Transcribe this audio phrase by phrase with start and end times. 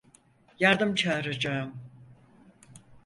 [0.59, 1.73] Yardım çağıracağım.